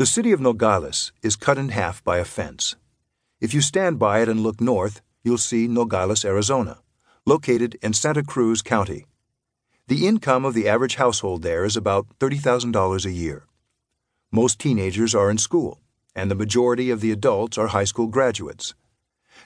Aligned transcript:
The 0.00 0.06
city 0.06 0.32
of 0.32 0.40
Nogales 0.40 1.12
is 1.20 1.36
cut 1.36 1.58
in 1.58 1.68
half 1.68 2.02
by 2.02 2.16
a 2.16 2.24
fence. 2.24 2.74
If 3.38 3.52
you 3.52 3.60
stand 3.60 3.98
by 3.98 4.22
it 4.22 4.30
and 4.30 4.40
look 4.40 4.58
north, 4.58 5.02
you'll 5.22 5.36
see 5.36 5.68
Nogales, 5.68 6.24
Arizona, 6.24 6.78
located 7.26 7.76
in 7.82 7.92
Santa 7.92 8.22
Cruz 8.22 8.62
County. 8.62 9.04
The 9.88 10.06
income 10.06 10.46
of 10.46 10.54
the 10.54 10.66
average 10.66 10.94
household 10.94 11.42
there 11.42 11.66
is 11.66 11.76
about 11.76 12.06
$30,000 12.18 13.04
a 13.04 13.10
year. 13.12 13.44
Most 14.32 14.58
teenagers 14.58 15.14
are 15.14 15.30
in 15.30 15.36
school, 15.36 15.82
and 16.16 16.30
the 16.30 16.34
majority 16.42 16.88
of 16.88 17.02
the 17.02 17.12
adults 17.12 17.58
are 17.58 17.66
high 17.66 17.84
school 17.84 18.06
graduates. 18.06 18.72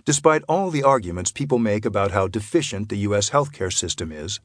Despite 0.05 0.45
all 0.49 0.71
the 0.71 0.85
arguments 0.85 1.33
people 1.33 1.59
make 1.59 1.85
about 1.85 2.13
how 2.13 2.29
deficient 2.29 2.91
the 2.91 3.03
U.S. 3.09 3.31
healthcare 3.31 3.73
system 3.73 4.13
is, 4.13 4.39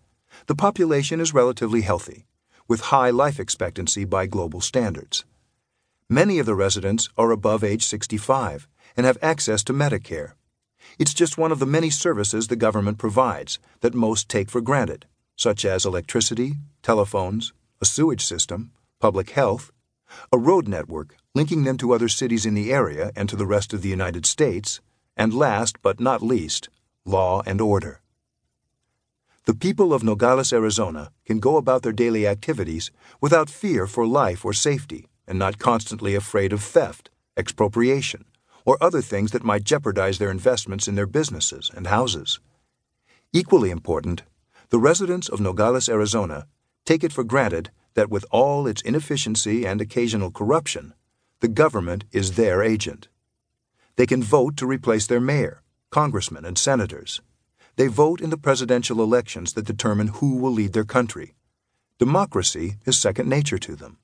the 0.47 0.55
population 0.55 1.19
is 1.19 1.35
relatively 1.35 1.81
healthy, 1.81 2.25
with 2.67 2.89
high 2.89 3.11
life 3.11 3.39
expectancy 3.39 4.05
by 4.05 4.25
global 4.25 4.59
standards. 4.59 5.23
Many 6.11 6.39
of 6.39 6.47
the 6.47 6.55
residents 6.55 7.07
are 7.19 7.29
above 7.29 7.63
age 7.63 7.85
65 7.85 8.67
and 8.97 9.05
have 9.05 9.19
access 9.21 9.63
to 9.65 9.73
Medicare. 9.73 10.31
It's 10.97 11.13
just 11.13 11.37
one 11.37 11.51
of 11.51 11.59
the 11.59 11.67
many 11.67 11.91
services 11.91 12.47
the 12.47 12.55
government 12.55 12.97
provides 12.97 13.59
that 13.81 13.93
most 13.93 14.27
take 14.27 14.49
for 14.49 14.59
granted, 14.59 15.05
such 15.35 15.63
as 15.65 15.85
electricity, 15.85 16.55
telephones, 16.81 17.53
a 17.79 17.85
sewage 17.85 18.25
system, 18.25 18.71
public 18.99 19.29
health, 19.29 19.71
a 20.33 20.39
road 20.39 20.67
network 20.67 21.15
linking 21.35 21.63
them 21.63 21.77
to 21.77 21.93
other 21.93 22.07
cities 22.07 22.43
in 22.43 22.55
the 22.55 22.73
area 22.73 23.11
and 23.15 23.29
to 23.29 23.35
the 23.35 23.45
rest 23.45 23.71
of 23.71 23.83
the 23.83 23.89
United 23.89 24.25
States, 24.25 24.81
and 25.15 25.31
last 25.31 25.79
but 25.83 25.99
not 25.99 26.23
least, 26.23 26.69
law 27.05 27.43
and 27.45 27.61
order. 27.61 28.01
The 29.45 29.53
people 29.53 29.93
of 29.93 30.03
Nogales, 30.03 30.51
Arizona 30.51 31.11
can 31.25 31.39
go 31.39 31.55
about 31.55 31.83
their 31.83 31.93
daily 31.93 32.25
activities 32.25 32.89
without 33.21 33.47
fear 33.47 33.85
for 33.85 34.07
life 34.07 34.43
or 34.43 34.53
safety 34.53 35.05
and 35.29 35.39
not 35.39 35.59
constantly 35.59 36.15
afraid 36.15 36.51
of 36.51 36.61
theft, 36.61 37.09
expropriation, 37.37 38.25
or 38.65 38.77
other 38.81 39.01
things 39.01 39.31
that 39.31 39.43
might 39.43 39.63
jeopardize 39.63 40.17
their 40.17 40.31
investments 40.31 40.87
in 40.87 40.95
their 40.95 41.07
businesses 41.07 41.71
and 41.73 41.87
houses. 41.87 42.39
Equally 43.31 43.69
important, 43.69 44.23
the 44.69 44.79
residents 44.79 45.29
of 45.29 45.39
Nogales, 45.39 45.87
Arizona 45.87 46.47
take 46.83 47.03
it 47.03 47.13
for 47.13 47.23
granted 47.23 47.69
that 47.93 48.09
with 48.09 48.25
all 48.31 48.67
its 48.67 48.81
inefficiency 48.81 49.65
and 49.65 49.79
occasional 49.79 50.31
corruption, 50.31 50.93
the 51.39 51.47
government 51.47 52.03
is 52.11 52.35
their 52.35 52.63
agent. 52.63 53.07
They 53.95 54.05
can 54.05 54.23
vote 54.23 54.57
to 54.57 54.65
replace 54.65 55.07
their 55.07 55.19
mayor, 55.19 55.61
congressmen, 55.89 56.45
and 56.45 56.57
senators. 56.57 57.21
They 57.75 57.87
vote 57.87 58.19
in 58.19 58.29
the 58.29 58.37
presidential 58.37 59.01
elections 59.01 59.53
that 59.53 59.65
determine 59.65 60.07
who 60.07 60.37
will 60.37 60.51
lead 60.51 60.73
their 60.73 60.83
country. 60.83 61.35
Democracy 61.97 62.77
is 62.85 62.97
second 62.97 63.29
nature 63.29 63.59
to 63.59 63.75
them. 63.75 63.97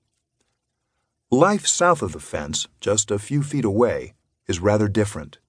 Life 1.32 1.66
south 1.66 2.04
of 2.04 2.12
the 2.12 2.20
fence, 2.20 2.68
just 2.80 3.10
a 3.10 3.18
few 3.18 3.42
feet 3.42 3.66
away, 3.66 4.14
is 4.48 4.60
rather 4.60 4.88
different. 4.88 5.40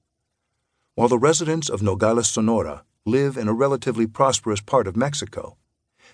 While 0.95 1.09
the 1.09 1.19
residents 1.19 1.69
of 1.69 1.83
Nogales, 1.83 2.31
Sonora, 2.31 2.85
live 3.05 3.37
in 3.37 3.47
a 3.47 3.53
relatively 3.53 4.07
prosperous 4.07 4.63
part 4.63 4.87
of 4.87 4.97
Mexico, 4.97 5.59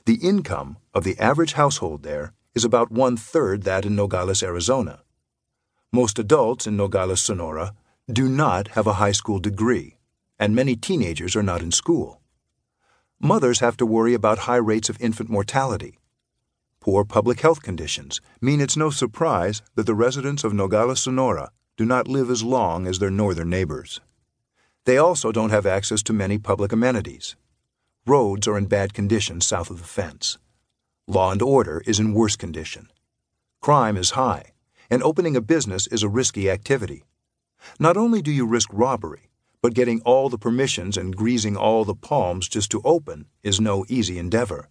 the 0.05 0.17
income 0.17 0.79
of 0.93 1.05
the 1.05 1.17
average 1.21 1.53
household 1.53 2.03
there 2.03 2.33
is 2.57 2.65
about 2.65 2.91
one 2.91 3.17
third 3.17 3.63
that 3.63 3.87
in 3.87 3.95
Nogales, 3.95 4.43
Arizona. 4.43 5.05
Most 5.93 6.19
adults 6.19 6.67
in 6.67 6.77
Nogales, 6.77 7.21
Sonora, 7.21 7.73
do 8.13 8.29
not 8.29 8.69
have 8.69 8.89
a 8.89 8.95
high 8.95 9.13
school 9.13 9.39
degree, 9.39 9.97
and 10.41 10.57
many 10.57 10.75
teenagers 10.75 11.37
are 11.37 11.43
not 11.43 11.63
in 11.63 11.71
school. 11.71 12.21
Mothers 13.21 13.61
have 13.61 13.77
to 13.77 13.87
worry 13.87 14.13
about 14.13 14.41
high 14.41 14.57
rates 14.57 14.89
of 14.89 15.01
infant 15.01 15.31
mortality. 15.31 16.01
Poor 16.83 17.05
public 17.05 17.39
health 17.43 17.63
conditions 17.63 18.21
mean 18.41 18.61
it's 18.61 18.77
no 18.77 18.91
surprise 18.91 19.63
that 19.77 19.87
the 19.87 19.95
residents 19.95 20.43
of 20.43 20.53
Nogales, 20.53 21.01
Sonora 21.01 21.53
do 21.77 21.85
not 21.85 22.09
live 22.09 22.29
as 22.29 22.43
long 22.43 22.89
as 22.89 22.99
their 22.99 23.09
northern 23.09 23.49
neighbors. 23.49 24.01
They 24.85 24.99
also 24.99 25.31
don't 25.31 25.51
have 25.51 25.65
access 25.65 26.03
to 26.03 26.13
many 26.13 26.39
public 26.39 26.73
amenities. 26.73 27.37
Roads 28.05 28.49
are 28.49 28.59
in 28.59 28.67
bad 28.67 28.95
condition 28.95 29.41
south 29.41 29.71
of 29.71 29.79
the 29.79 29.85
fence. 29.85 30.39
Law 31.07 31.31
and 31.31 31.41
order 31.41 31.85
is 31.87 32.01
in 32.01 32.15
worse 32.15 32.35
condition. 32.35 32.91
Crime 33.61 33.97
is 33.97 34.19
high, 34.19 34.47
and 34.91 35.05
opening 35.05 35.37
a 35.37 35.41
business 35.41 35.87
is 35.87 36.03
a 36.03 36.09
risky 36.09 36.51
activity. 36.51 37.05
Not 37.79 37.97
only 37.97 38.21
do 38.21 38.33
you 38.33 38.45
risk 38.45 38.69
robbery, 38.73 39.31
but 39.63 39.75
getting 39.75 40.01
all 40.01 40.29
the 40.29 40.37
permissions 40.37 40.97
and 40.97 41.15
greasing 41.15 41.57
all 41.57 41.85
the 41.85 41.95
palms 41.95 42.49
just 42.49 42.73
to 42.73 42.83
open 42.85 43.27
is 43.45 43.61
no 43.61 43.85
easy 43.89 44.19
endeavor. 44.19 44.69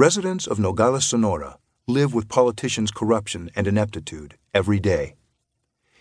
Residents 0.00 0.46
of 0.46 0.58
Nogales, 0.58 1.06
Sonora 1.06 1.58
live 1.86 2.14
with 2.14 2.26
politicians' 2.26 2.90
corruption 2.90 3.50
and 3.54 3.66
ineptitude 3.66 4.38
every 4.54 4.80
day. 4.80 5.14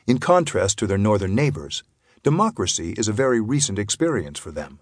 In 0.08 0.20
contrast 0.20 0.80
to 0.80 0.88
their 0.88 0.98
northern 0.98 1.36
neighbors, 1.36 1.84
democracy 2.24 2.94
is 2.98 3.10
a 3.10 3.20
very 3.24 3.42
recent 3.42 3.78
experience 3.78 4.40
for 4.40 4.52
them. 4.52 4.80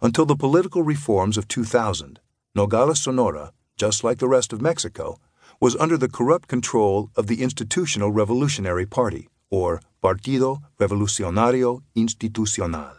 Until 0.00 0.24
the 0.24 0.36
political 0.36 0.82
reforms 0.82 1.36
of 1.36 1.48
2000, 1.48 2.18
Nogales, 2.54 3.02
Sonora, 3.02 3.52
just 3.76 4.02
like 4.02 4.20
the 4.20 4.34
rest 4.36 4.54
of 4.54 4.62
Mexico, 4.62 5.20
was 5.60 5.76
under 5.76 5.98
the 5.98 6.08
corrupt 6.08 6.48
control 6.48 7.10
of 7.16 7.26
the 7.26 7.42
Institutional 7.42 8.10
Revolutionary 8.10 8.86
Party, 8.86 9.28
or 9.50 9.82
Partido 10.02 10.62
Revolucionario 10.78 11.82
Institucional, 11.94 12.94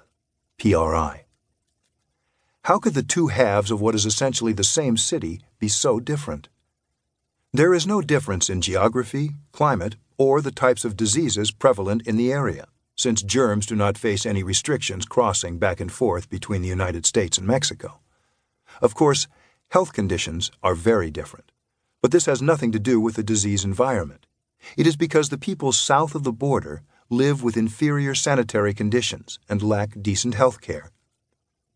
PRI. 0.59 1.24
How 2.65 2.79
could 2.79 2.95
the 2.95 3.03
two 3.03 3.27
halves 3.27 3.69
of 3.69 3.79
what 3.79 3.93
is 3.93 4.07
essentially 4.07 4.51
the 4.51 4.63
same 4.63 4.97
city 4.97 5.41
be 5.59 5.67
so 5.67 5.99
different? 5.99 6.49
There 7.53 7.75
is 7.75 7.85
no 7.85 8.01
difference 8.01 8.49
in 8.49 8.59
geography, 8.59 9.33
climate, 9.51 9.97
or 10.17 10.41
the 10.41 10.51
types 10.51 10.83
of 10.83 10.97
diseases 10.97 11.51
prevalent 11.51 12.07
in 12.07 12.17
the 12.17 12.33
area 12.33 12.65
since 12.95 13.21
germs 13.21 13.67
do 13.67 13.75
not 13.75 13.99
face 13.99 14.25
any 14.25 14.41
restrictions 14.41 15.05
crossing 15.05 15.59
back 15.59 15.79
and 15.79 15.91
forth 15.91 16.27
between 16.27 16.63
the 16.63 16.67
United 16.67 17.05
States 17.05 17.37
and 17.37 17.45
Mexico. 17.45 17.99
Of 18.81 18.95
course, 18.95 19.27
health 19.69 19.93
conditions 19.93 20.49
are 20.63 20.73
very 20.73 21.11
different, 21.11 21.51
but 22.01 22.09
this 22.09 22.25
has 22.25 22.41
nothing 22.41 22.71
to 22.71 22.79
do 22.79 22.99
with 22.99 23.13
the 23.13 23.21
disease 23.21 23.63
environment. 23.63 24.25
It 24.75 24.87
is 24.87 24.95
because 24.95 25.29
the 25.29 25.37
people 25.37 25.71
south 25.71 26.15
of 26.15 26.23
the 26.23 26.31
border 26.31 26.81
live 27.11 27.43
with 27.43 27.57
inferior 27.57 28.15
sanitary 28.15 28.73
conditions 28.73 29.37
and 29.47 29.61
lack 29.61 30.01
decent 30.01 30.33
health 30.33 30.61
care. 30.61 30.89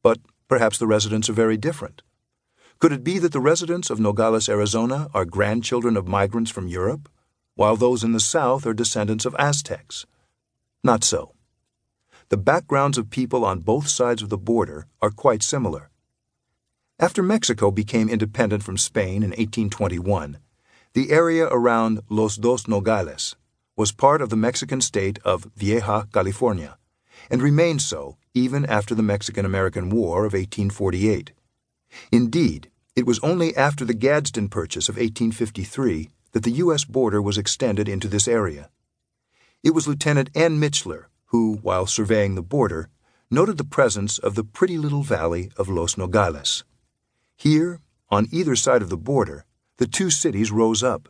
But 0.02 0.18
perhaps 0.50 0.78
the 0.78 0.88
residents 0.88 1.30
are 1.30 1.34
very 1.34 1.56
different. 1.56 2.02
Could 2.80 2.92
it 2.92 3.04
be 3.04 3.20
that 3.20 3.32
the 3.32 3.40
residents 3.40 3.90
of 3.90 4.00
Nogales, 4.00 4.50
Arizona 4.50 5.08
are 5.14 5.24
grandchildren 5.24 5.96
of 5.96 6.08
migrants 6.08 6.50
from 6.50 6.68
Europe, 6.68 7.08
while 7.56 7.76
those 7.76 8.04
in 8.04 8.14
the 8.14 8.20
south 8.20 8.66
are 8.66 8.74
descendants 8.74 9.26
of 9.26 9.36
Aztecs? 9.38 10.06
Not 10.84 11.04
so. 11.04 11.36
The 12.30 12.38
backgrounds 12.38 12.98
of 12.98 13.10
people 13.10 13.46
on 13.46 13.60
both 13.60 13.88
sides 13.88 14.22
of 14.22 14.30
the 14.30 14.38
border 14.38 14.88
are 15.02 15.12
quite 15.12 15.44
similar. 15.44 15.90
After 17.00 17.22
Mexico 17.22 17.70
became 17.70 18.10
independent 18.10 18.64
from 18.64 18.78
Spain 18.78 19.24
in 19.24 19.32
1821, 19.32 20.40
the 20.94 21.12
area 21.12 21.48
around 21.48 22.02
Los 22.10 22.38
Dos 22.38 22.68
Nogales 22.68 23.36
was 23.76 23.92
part 23.92 24.22
of 24.22 24.30
the 24.30 24.36
Mexican 24.36 24.82
state 24.82 25.20
of 25.24 25.48
Vieja 25.56 26.08
California 26.12 26.78
and 27.30 27.42
remained 27.42 27.82
so 27.82 28.18
even 28.34 28.66
after 28.66 28.94
the 28.96 29.04
Mexican 29.04 29.46
American 29.46 29.90
War 29.90 30.20
of 30.26 30.34
1848. 30.34 31.32
Indeed, 32.12 32.70
it 32.96 33.06
was 33.06 33.20
only 33.20 33.56
after 33.56 33.86
the 33.86 33.94
Gadsden 33.94 34.50
Purchase 34.50 34.90
of 34.90 34.96
1853 34.96 36.10
that 36.32 36.44
the 36.44 36.52
U.S. 36.64 36.86
border 36.86 37.22
was 37.22 37.38
extended 37.38 37.90
into 37.90 38.08
this 38.08 38.28
area. 38.28 38.70
It 39.64 39.74
was 39.74 39.88
Lieutenant 39.88 40.30
N. 40.36 40.60
Michler 40.60 41.06
who, 41.30 41.60
while 41.62 41.86
surveying 41.86 42.36
the 42.36 42.42
border, 42.42 42.90
noted 43.30 43.58
the 43.58 43.64
presence 43.64 44.18
of 44.18 44.34
the 44.34 44.44
pretty 44.44 44.78
little 44.78 45.04
valley 45.04 45.52
of 45.58 45.70
Los 45.70 45.96
Nogales. 45.96 46.64
Here, 47.38 47.82
on 48.10 48.28
either 48.32 48.56
side 48.56 48.82
of 48.82 48.90
the 48.90 48.98
border, 48.98 49.46
the 49.78 49.88
two 49.88 50.10
cities 50.10 50.52
rose 50.52 50.82
up. 50.82 51.08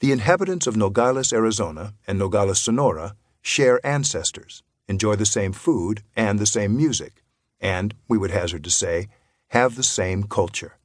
The 0.00 0.12
inhabitants 0.12 0.66
of 0.66 0.76
Nogales, 0.76 1.32
Arizona, 1.32 1.92
and 2.06 2.18
Nogales, 2.18 2.58
Sonora 2.58 3.14
share 3.42 3.84
ancestors, 3.86 4.62
enjoy 4.90 5.14
the 5.14 5.24
same 5.24 5.52
food 5.52 6.02
and 6.16 6.38
the 6.38 6.46
same 6.46 6.76
music, 6.76 7.22
and, 7.60 7.94
we 8.08 8.18
would 8.18 8.32
hazard 8.32 8.64
to 8.64 8.70
say, 8.70 9.08
have 9.48 9.76
the 9.76 9.82
same 9.82 10.24
culture. 10.24 10.79